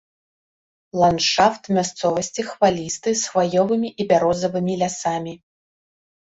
[1.01, 5.33] Ландшафт мясцовасці хвалісты з хваёвымі і бярозавымі лясамі.